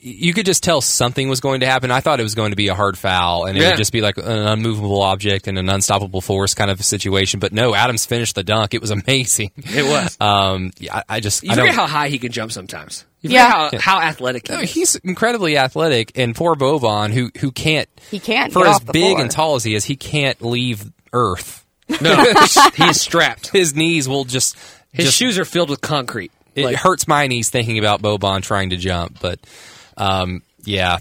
[0.00, 1.90] you could just tell something was going to happen.
[1.90, 3.70] I thought it was going to be a hard foul, and it Yeah.
[3.70, 7.40] would just be like an unmovable object and an unstoppable force kind of a situation.
[7.40, 8.74] But no, Adams finished the dunk.
[8.74, 9.52] It was amazing.
[9.56, 10.16] It was.
[10.20, 11.76] Um, yeah, I, I just You I forget don't.
[11.76, 13.04] how high he can jump sometimes.
[13.20, 13.66] You Yeah.
[13.66, 14.72] forget how, how athletic he No, is.
[14.72, 18.84] he's incredibly athletic, and poor Boban, who who can't He can't for get as off
[18.86, 19.20] the big floor.
[19.22, 21.64] and tall as he is, he can't leave Earth.
[22.00, 22.24] No,
[22.76, 23.48] he's strapped.
[23.48, 24.56] His knees will just
[24.92, 26.30] His just shoes are filled with concrete.
[26.54, 29.40] it Like, hurts my knees thinking about Boban trying to jump, but
[29.98, 30.98] um, yeah,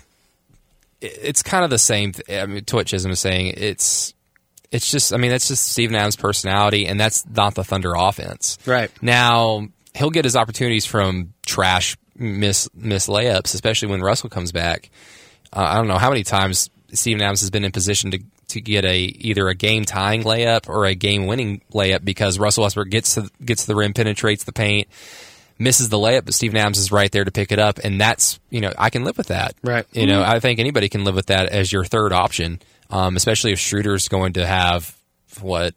[0.99, 2.11] It- it's kind of the same.
[2.13, 4.13] Th- I mean, to what Chisholm is saying, it's
[4.71, 5.13] it's just.
[5.13, 8.57] I mean, that's just Steven Adams' personality, and that's not the Thunder offense.
[8.65, 8.91] Right.
[9.01, 14.89] now, he'll get his opportunities from trash miss miss layups, especially when Russell comes back.
[15.53, 18.61] Uh, I don't know how many times Steven Adams has been in position to to
[18.61, 22.89] get a either a game tying layup or a game winning layup because Russell Westbrook
[22.89, 24.87] gets to gets to the rim, penetrates the paint,
[25.59, 28.39] misses the layup, but Steven Adams is right there to pick it up, and that's
[28.49, 29.55] you know I can live with that.
[29.63, 29.85] Right.
[29.91, 33.51] You know I think anybody can live with that as your third option, um, especially
[33.53, 34.95] if Schroeder's going to have
[35.41, 35.73] what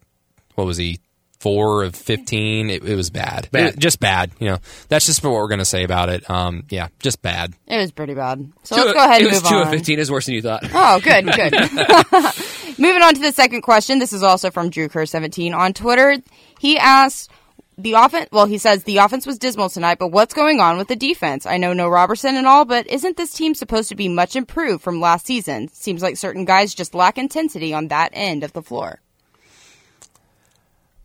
[0.55, 0.99] what was he
[1.38, 2.69] four of fifteen?
[2.71, 3.49] It, it was bad.
[3.51, 3.75] Bad.
[3.75, 4.31] It- just bad.
[4.38, 6.29] You know that's just what we're going to say about it.
[6.29, 7.55] Um, yeah, just bad.
[7.66, 8.53] It was pretty bad.
[8.64, 9.62] So two- let's go ahead it and was move two on.
[9.62, 9.99] of fifteen.
[9.99, 10.62] Is worse than you thought.
[10.75, 11.55] Oh, good, good.
[12.79, 13.99] Moving on to the second question.
[13.99, 16.16] This is also from Drew Kerr 17 on Twitter.
[16.59, 17.29] He asks
[17.83, 18.29] the offense.
[18.33, 21.47] Well, he says the offense was dismal tonight, but what's going on with the defense?
[21.47, 24.83] I know no Robertson and all, but isn't this team supposed to be much improved
[24.83, 25.69] from last season?
[25.69, 29.01] Seems like certain guys just lack intensity on that end of the floor.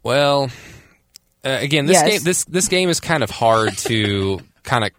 [0.03, 0.49] Well,
[1.43, 2.09] uh, again, this Yes.
[2.09, 4.91] game this this game is kind of hard to kind of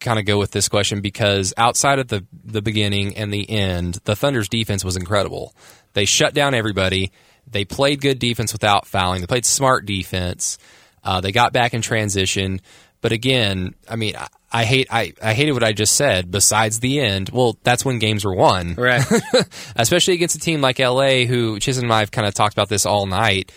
[0.00, 3.98] kind of go with this question because outside of the the beginning and the end,
[4.04, 5.54] the Thunder's defense was incredible.
[5.94, 7.12] They shut down everybody.
[7.50, 9.20] They played good defense without fouling.
[9.20, 10.58] They played smart defense.
[11.04, 12.60] Uh, they got back in transition.
[13.00, 16.30] But again, I mean, I, I hate I, I hated what I just said.
[16.30, 19.04] Besides the end, well, that's when games were won Right.
[19.76, 22.68] especially against a team like LA, who Chisholm and I have kind of talked about
[22.68, 23.50] this all night.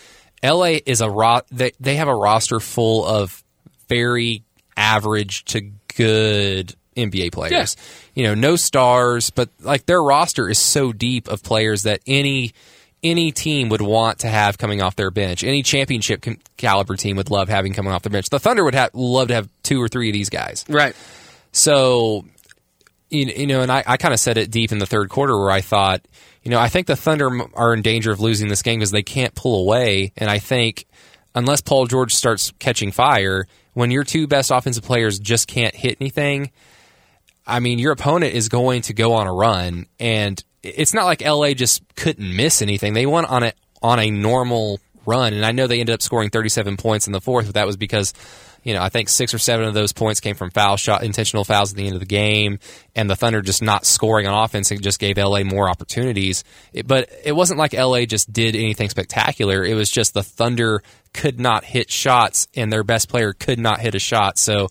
[0.43, 3.43] LA is a ro- they, they have a roster full of
[3.88, 4.43] very
[4.77, 5.62] average to
[5.95, 7.75] good NBA players.
[8.15, 12.53] You know, no stars, but like their roster is so deep of players that any
[13.06, 15.44] any team would want to have coming off their bench.
[15.44, 16.26] Any championship
[16.58, 18.30] caliber team would love having coming off their bench.
[18.30, 20.65] The Thunder would have love to have two or three of these guys.
[20.68, 20.96] right.
[21.52, 22.26] So
[23.10, 25.38] you, you know, and I, I kind of said it deep in the third quarter
[25.38, 26.02] where I thought,
[26.44, 29.04] you know, I think the Thunder are in danger of losing this game because they
[29.04, 30.86] can't pull away, and I think
[31.34, 35.98] unless Paul George starts catching fire, when your two best offensive players just can't hit
[36.00, 36.52] anything,
[37.48, 41.21] I mean, your opponent is going to go on a run, and it's not like
[41.21, 42.93] LA just couldn't miss anything.
[42.93, 46.30] They went on it on a normal run, and I know they ended up scoring
[46.30, 48.13] 37 points in the fourth, but that was because
[48.63, 51.43] you know I think six or seven of those points came from foul shot, intentional
[51.43, 52.60] fouls at the end of the game,
[52.95, 54.69] and the Thunder just not scoring on offense.
[54.69, 59.63] Just gave LA more opportunities, it, but it wasn't like LA just did anything spectacular.
[59.63, 60.82] It was just the Thunder
[61.13, 64.38] could not hit shots, and their best player could not hit a shot.
[64.38, 64.69] So.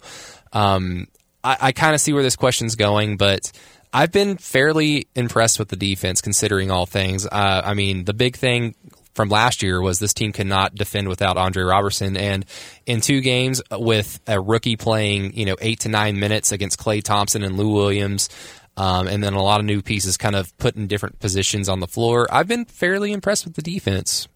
[0.52, 1.08] Um,
[1.42, 3.50] I, I kind of see where this question's going, but
[3.94, 7.26] I've been fairly impressed with the defense considering all things.
[7.26, 8.74] Uh, I mean, the big thing
[9.14, 12.44] from last year was this team could not defend without Andre Robertson, and
[12.86, 17.04] in two games with a rookie playing, you know, eight to nine minutes against Klay
[17.04, 18.28] Thompson and Lou Williams.
[18.76, 21.78] Um, and then a lot of new pieces kind of put in different positions on
[21.78, 22.26] the floor.
[22.28, 24.26] I've been fairly impressed with the defense.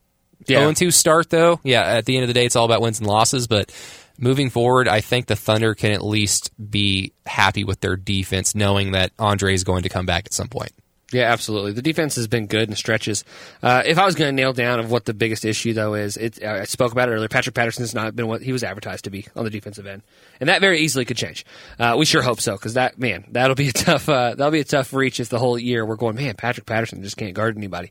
[0.46, 0.60] Yeah.
[0.60, 1.58] 0 2 start, though.
[1.64, 3.48] Yeah, at the end of the day, it's all about wins and losses.
[3.48, 3.72] But
[4.18, 8.92] moving forward, I think the Thunder can at least be happy with their defense, knowing
[8.92, 10.72] that Andre is going to come back at some point.
[11.10, 11.72] Yeah, absolutely.
[11.72, 13.24] The defense has been good in stretches.
[13.62, 16.18] Uh, if I was going to nail down of what the biggest issue though is,
[16.18, 17.28] it, I spoke about it earlier.
[17.28, 20.02] Patrick Patterson has not been what he was advertised to be on the defensive end,
[20.38, 21.46] and that very easily could change.
[21.78, 24.60] Uh, we sure hope so because that man, that'll be a tough, uh, that'll be
[24.60, 27.56] a tough reach if the whole year we're going, man, Patrick Patterson just can't guard
[27.56, 27.90] anybody.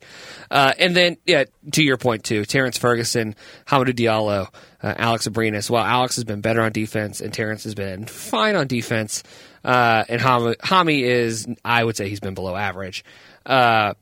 [0.51, 4.53] Uh, and then, yeah, to your point too, Terrence Ferguson, Hamidou Diallo,
[4.83, 5.71] uh, Alex Abrines.
[5.71, 9.23] While Alex has been better on defense and Terrence has been fine on defense,
[9.67, 13.03] uh, and Hami, Hami is, I would say, he's been below average.
[13.45, 13.93] Uh,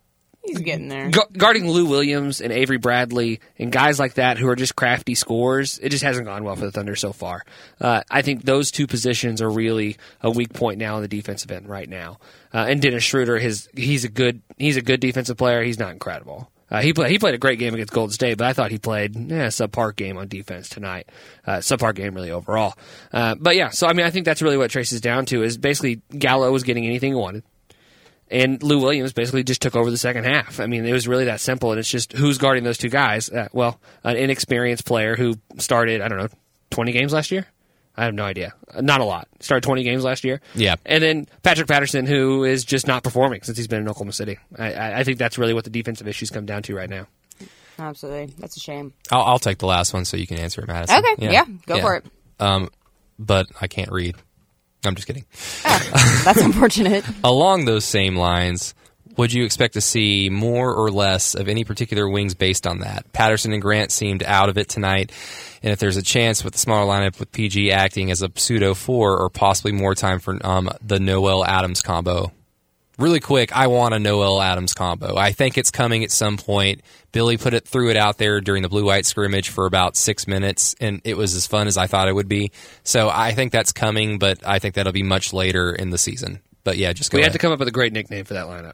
[0.43, 1.09] He's getting there.
[1.09, 5.15] gu- guarding Lou Williams and Avery Bradley and guys like that who are just crafty
[5.15, 7.41] scorers, it just hasn't gone well for the Thunder so far.
[7.81, 11.49] Uh, I think those two positions are really a weak point now in the defensive
[11.49, 12.19] end right now.
[12.53, 15.63] Uh, and Dennis Schroeder, his he's a good he's a good defensive player.
[15.63, 16.51] He's not incredible.
[16.69, 18.79] Uh, he played he played a great game against Golden State, but I thought he
[18.79, 21.07] played yeah, a subpar game on defense tonight.
[21.45, 22.73] Uh, subpar game really overall.
[23.13, 25.57] Uh, but yeah, so I mean I think that's really what traces down to is
[25.57, 27.43] basically Gallo was getting anything he wanted
[28.29, 30.59] and Lou Williams basically just took over the second half.
[30.59, 33.29] I mean, it was really that simple, and it's just who's guarding those two guys.
[33.29, 36.29] Uh, well, an inexperienced player who started, I don't know,
[36.71, 37.47] 20 games last year?
[37.97, 38.53] I have no idea.
[38.79, 39.27] Not a lot.
[39.39, 40.41] Started 20 games last year.
[40.53, 40.75] Yeah.
[40.85, 44.37] And then Patrick Patterson, who is just not performing since he's been in Oklahoma City.
[44.57, 47.07] I, I I think that's really what the defensive issues come down to right now.
[47.79, 48.33] Absolutely.
[48.37, 48.93] That's a shame.
[49.11, 51.03] I'll, I'll take the last one so you can answer it, Madison.
[51.05, 52.05] Okay, yeah, go for it.
[52.39, 52.69] Um,
[53.19, 54.15] but I can't read.
[54.85, 55.25] I'm just kidding.
[55.63, 57.03] That's unfortunate.
[57.23, 58.75] Along those same lines,
[59.17, 63.11] would you expect to see more or less of any particular wings based on that?
[63.13, 65.11] Patterson and Grant seemed out of it tonight,
[65.63, 68.73] and if there's a chance with the smaller lineup with PG acting as a pseudo
[68.73, 72.31] four, or possibly more time for um, the Noel Adams combo.
[72.97, 75.17] Really quick, I want a Noel Adams combo.
[75.17, 76.81] I think it's coming at some point.
[77.11, 80.27] Billy put it threw it out there during the blue white scrimmage for about six
[80.27, 82.51] minutes, and it was as fun as I thought it would be.
[82.83, 86.39] So I think that's coming, but I think that'll be much later in the season.
[86.63, 87.33] But yeah, just go We ahead.
[87.33, 88.73] had to come up with a great nickname for that lineup.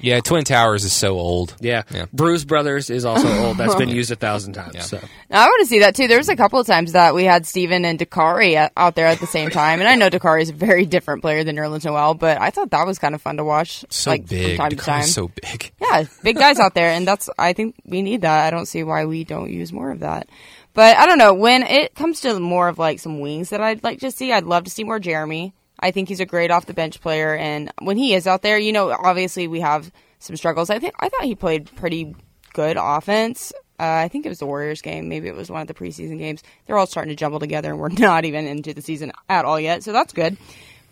[0.00, 1.56] Yeah, Twin Towers is so old.
[1.60, 1.82] Yeah.
[1.90, 2.06] Yeah.
[2.12, 3.56] Bruce Brothers is also old.
[3.56, 4.74] That's been used a thousand times.
[4.74, 4.82] Yeah.
[4.82, 5.00] So.
[5.30, 6.08] Now, I want to see that too.
[6.08, 9.20] There was a couple of times that we had Steven and Dakari out there at
[9.20, 12.14] the same time, and I know Dakari is a very different player than Nerlens Noel,
[12.14, 13.84] but I thought that was kind of fun to watch.
[13.90, 14.56] So like big.
[14.56, 15.02] from time to time.
[15.04, 15.72] so big.
[15.80, 18.46] yeah, big guys out there, and that's I think we need that.
[18.46, 20.28] I don't see why we don't use more of that.
[20.76, 23.82] But I don't know when it comes to more of like some wings that I'd
[23.82, 24.30] like to see.
[24.30, 25.54] I'd love to see more Jeremy.
[25.78, 28.58] I think he's a great off the bench player, and when he is out there,
[28.58, 30.70] you know, obviously we have some struggles.
[30.70, 32.14] I think I thought he played pretty
[32.52, 33.52] good offense.
[33.78, 35.08] Uh, I think it was the Warriors game.
[35.08, 36.42] Maybe it was one of the preseason games.
[36.66, 39.60] They're all starting to jumble together, and we're not even into the season at all
[39.60, 39.82] yet.
[39.82, 40.36] So that's good.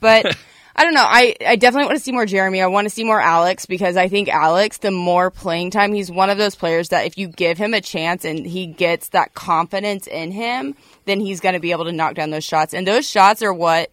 [0.00, 0.36] But
[0.76, 1.04] I don't know.
[1.06, 2.60] I, I definitely want to see more Jeremy.
[2.60, 6.10] I want to see more Alex because I think Alex, the more playing time, he's
[6.10, 9.34] one of those players that if you give him a chance and he gets that
[9.34, 12.74] confidence in him, then he's going to be able to knock down those shots.
[12.74, 13.90] And those shots are what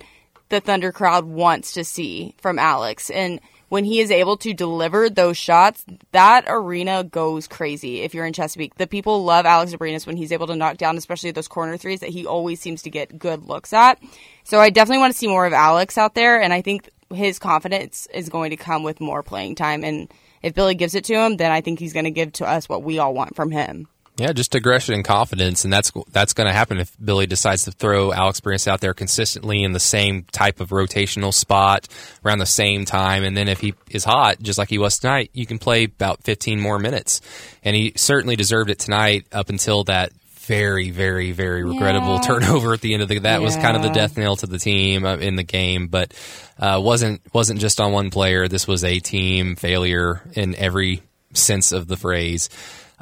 [0.52, 3.10] the Thunder crowd wants to see from Alex.
[3.10, 8.26] And when he is able to deliver those shots, that arena goes crazy if you're
[8.26, 8.76] in Chesapeake.
[8.76, 12.02] The people love Alex Abrines when he's able to knock down, especially those corner threes
[12.02, 13.98] that he always seems to get good looks at.
[14.44, 17.40] So I definitely want to see more of Alex out there, and I think his
[17.40, 19.86] confidence is going to come with more playing time.
[19.86, 20.12] And
[20.42, 22.68] if Billy gives it to him, then I think he's going to give to us
[22.68, 23.88] what we all want from him.
[24.22, 27.72] Yeah, just aggression and confidence, and that's that's going to happen if Billy decides to
[27.72, 31.88] throw Alex Abrines out there consistently in the same type of rotational spot
[32.24, 35.32] around the same time, and then if he is hot, just like he was tonight,
[35.34, 37.20] you can play about 15 more minutes,
[37.64, 42.22] and he certainly deserved it tonight up until that very, very, very regrettable Yeah.
[42.22, 43.20] turnover at the end of the.
[43.20, 46.14] That was kind of the death nail to the team uh, in the game, but
[46.60, 48.48] uh, wasn't wasn't just on one player.
[48.48, 51.02] This was a team failure in every
[51.34, 52.50] sense of the phrase.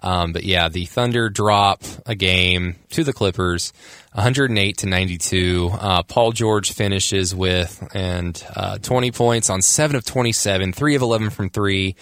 [0.01, 3.73] Um, but yeah, the Thunder drop a game to the Clippers,
[4.13, 5.69] 108 to 92.
[5.71, 11.01] Uh, Paul George finishes with and uh, 20 points on seven of 27, three of
[11.01, 11.95] 11 from three.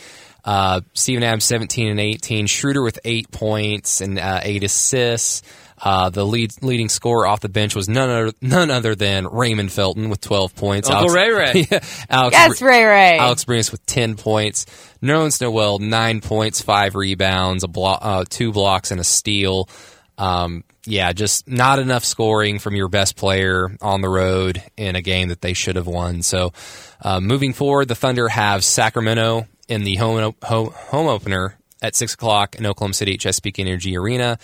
[0.46, 2.48] Uh, Steven Adams 17 and 18.
[2.48, 5.42] Schroeder with eight points and uh, eight assists.
[5.80, 9.72] Uh, the lead, leading scorer off the bench was none other, none other than Raymond
[9.72, 10.90] Felton with 12 points.
[10.90, 11.68] Uncle Ray Ray.
[11.72, 13.18] Yeah, Alex Yes, Ray Ray.
[13.20, 14.66] Alex Abrines with 10 points.
[15.04, 19.70] Nerlens Noel, 9 points, 5 rebounds, a blo- uh, 2 blocks, and a steal.
[20.18, 25.02] Um, yeah, just not enough scoring from your best player on the road in a
[25.02, 26.24] game that they should have won.
[26.24, 26.54] So,
[27.02, 32.16] uh, moving forward, the Thunder have Sacramento in the home, home, home opener at 6
[32.16, 34.40] o'clock in Oklahoma City at Chesapeake Energy Arena.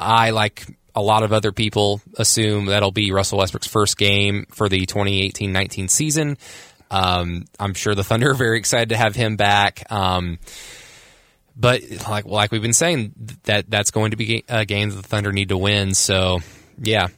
[0.00, 4.68] I, like a lot of other people, assume that'll be Russell Westbrook's first game for
[4.68, 6.38] the 2018 19 season.
[6.90, 9.90] Um, I'm sure the Thunder are very excited to have him back.
[9.92, 10.38] Um,
[11.56, 13.12] but like like we've been saying,
[13.44, 15.94] that that's going to be a game that the Thunder need to win.
[15.94, 16.38] So
[16.78, 17.08] yeah,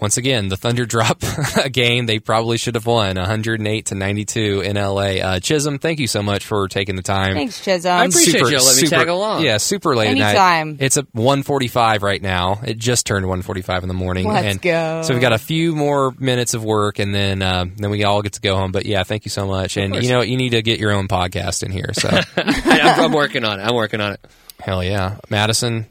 [0.00, 1.22] once again, the Thunder drop
[1.62, 5.20] a game they probably should have won, 108 to 92 in LA.
[5.20, 7.34] Uh, Chisholm, thank you so much for taking the time.
[7.34, 7.92] Thanks, Chisholm.
[7.92, 9.44] I appreciate you letting me tag along.
[9.44, 10.70] Yeah, super late at Anytime.
[10.70, 10.76] night.
[10.80, 12.60] It's a 1:45 right now.
[12.64, 14.26] It just turned 1:45 in the morning.
[14.26, 15.02] Let's and go.
[15.02, 18.22] So we've got a few more minutes of work, and then uh, then we all
[18.22, 18.72] get to go home.
[18.72, 19.76] But yeah, thank you so much.
[19.76, 20.04] And course.
[20.04, 21.92] you know, you need to get your own podcast in here.
[21.92, 23.64] So I'm, I'm working on it.
[23.64, 24.26] I'm working on it.
[24.60, 25.86] hell yeah, Madison.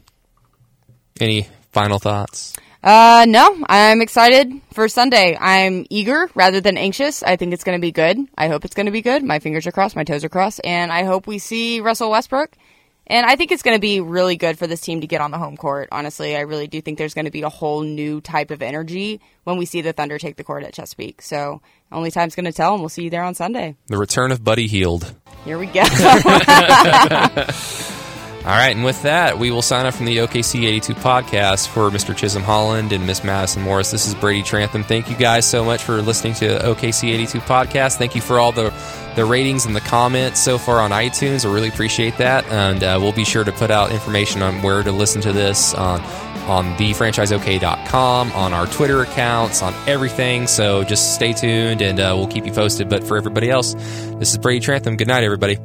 [1.20, 2.54] Any final thoughts?
[2.82, 5.36] Uh, no, I'm excited for Sunday.
[5.38, 7.22] I'm eager rather than anxious.
[7.22, 8.18] I think it's going to be good.
[8.38, 9.22] I hope it's going to be good.
[9.22, 12.52] My fingers are crossed, my toes are crossed, and I hope we see Russell Westbrook.
[13.06, 15.32] And I think it's going to be really good for this team to get on
[15.32, 15.88] the home court.
[15.90, 19.20] Honestly, I really do think there's going to be a whole new type of energy
[19.42, 21.20] when we see the Thunder take the court at Chesapeake.
[21.20, 23.74] So, only time's going to tell, and we'll see you there on Sunday.
[23.88, 25.12] The return of Buddy Hield.
[25.44, 25.82] Here we go.
[28.40, 31.90] All right, and with that, we will sign off from the OKC 82 podcast for
[31.90, 32.16] Mr.
[32.16, 33.90] Chisholm Holland and Miss Madison Morris.
[33.90, 34.82] This is Brady Trantham.
[34.82, 37.98] Thank you guys so much for listening to OKC 82 podcast.
[37.98, 38.72] Thank you for all the
[39.14, 41.44] the ratings and the comments so far on iTunes.
[41.44, 44.82] I really appreciate that, and uh, we'll be sure to put out information on where
[44.82, 46.00] to listen to this on
[46.48, 50.46] on thefranchiseok.com, on our Twitter accounts, on everything.
[50.46, 52.88] So just stay tuned, and uh, we'll keep you posted.
[52.88, 53.74] But for everybody else,
[54.18, 54.96] this is Brady Trantham.
[54.96, 55.58] Good night, everybody.